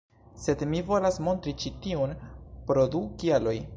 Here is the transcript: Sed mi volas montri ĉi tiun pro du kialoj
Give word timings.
Sed 0.45 0.63
mi 0.69 0.79
volas 0.87 1.19
montri 1.27 1.53
ĉi 1.65 1.73
tiun 1.85 2.17
pro 2.71 2.87
du 2.97 3.03
kialoj 3.25 3.55